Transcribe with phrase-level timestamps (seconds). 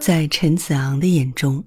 [0.00, 1.62] 在陈子昂的眼中，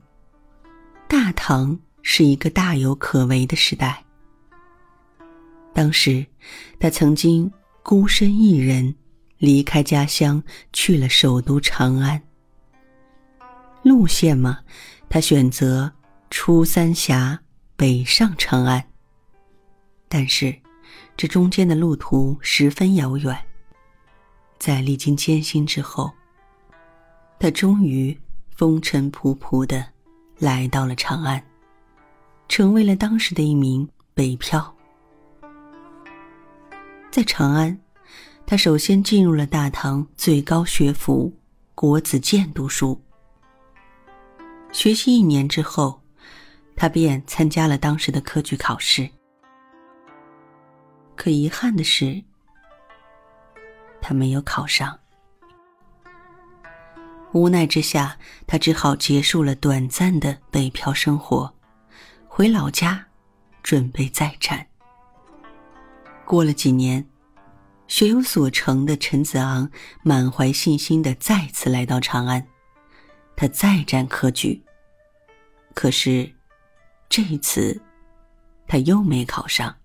[1.08, 4.04] 大唐是一个大有可为的时代。
[5.71, 6.25] 当时，
[6.80, 7.50] 他曾经
[7.84, 8.96] 孤身一人
[9.38, 10.41] 离开家乡，
[10.73, 12.20] 去了首都长安。
[13.84, 14.61] 路线嘛，
[15.07, 15.93] 他选择
[16.31, 17.39] 出三峡，
[17.75, 18.84] 北上长安。
[20.09, 20.55] 但是，
[21.15, 23.38] 这中间的路途十分遥远。
[24.57, 26.11] 在历经艰辛之后，
[27.44, 28.17] 他终于
[28.55, 29.86] 风尘仆仆的
[30.38, 31.44] 来到了长安，
[32.48, 34.73] 成为了当时的一名北漂。
[37.12, 37.77] 在长安，
[38.45, 41.38] 他首先进入了大唐最高学府
[41.76, 42.98] 国子监读书。
[44.72, 46.02] 学习一年之后，
[46.78, 49.05] 他便参加了当时的科举考试。
[51.17, 52.23] 可遗憾的是，
[54.00, 54.98] 他没有考上。
[57.34, 61.52] 无奈之下，他只好结束了短暂的北漂生活，
[62.28, 63.08] 回老家，
[63.64, 64.67] 准备再战。
[66.25, 67.03] 过了几年，
[67.88, 69.70] 学有所成的陈子昂
[70.03, 72.48] 满怀信心的再次来到长安，
[73.36, 74.64] 他再战科举。
[75.73, 76.31] 可是，
[77.09, 77.81] 这一次，
[78.68, 79.75] 他又没考上。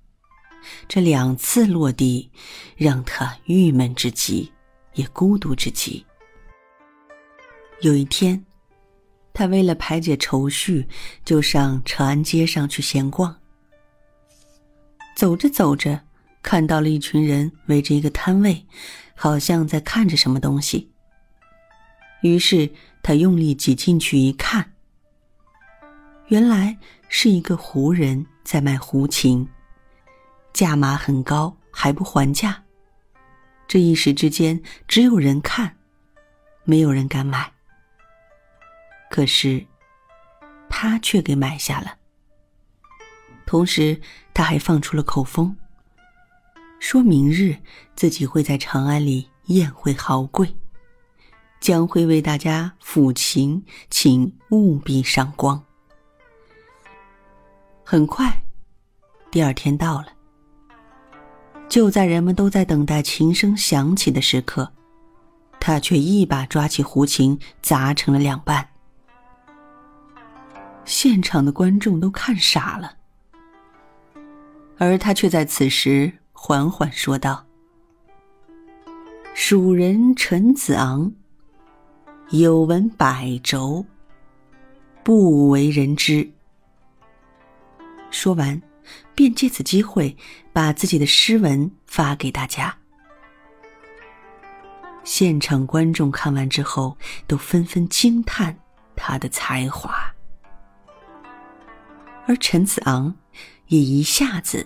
[0.86, 2.30] 这两次落地，
[2.76, 4.52] 让他郁闷至极，
[4.92, 6.04] 也孤独至极。
[7.80, 8.44] 有一天，
[9.32, 10.84] 他为了排解愁绪，
[11.24, 13.34] 就上长安街上去闲逛。
[15.16, 16.00] 走着走着，
[16.42, 18.66] 看到了一群人围着一个摊位，
[19.14, 20.90] 好像在看着什么东西。
[22.22, 22.68] 于是
[23.00, 24.72] 他用力挤进去一看，
[26.26, 26.76] 原来
[27.08, 29.48] 是一个胡人在卖胡琴，
[30.52, 32.60] 价码很高，还不还价。
[33.68, 35.76] 这一时之间，只有人看，
[36.64, 37.52] 没有人敢买。
[39.18, 39.66] 可是，
[40.68, 41.96] 他却给买下了。
[43.44, 44.00] 同时，
[44.32, 45.56] 他还放出了口风。
[46.78, 47.56] 说明日
[47.96, 50.54] 自己会在长安里宴会豪贵，
[51.58, 55.60] 将会为大家抚琴，请务必赏光。
[57.82, 58.40] 很快，
[59.32, 60.06] 第二天到了。
[61.68, 64.72] 就在人们都在等待琴声响起的时刻，
[65.58, 68.64] 他却一把抓起胡琴，砸成了两半。
[70.88, 72.94] 现场的观众都看傻了，
[74.78, 76.10] 而他却在此时。
[76.40, 77.44] 缓缓说道
[79.34, 81.12] ：“蜀人陈子昂，
[82.30, 83.84] 有文百轴，
[85.02, 86.30] 不为人知。”
[88.10, 88.62] 说完，
[89.16, 90.16] 便借此机会
[90.52, 92.74] 把自己的诗文发给大家。
[95.02, 96.96] 现场观众看完之后，
[97.26, 98.56] 都纷纷惊叹
[98.94, 99.92] 他的才华，
[102.28, 103.12] 而陈子昂
[103.66, 104.64] 也一下子。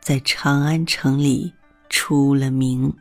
[0.00, 1.52] 在长安城里
[1.88, 2.92] 出了名。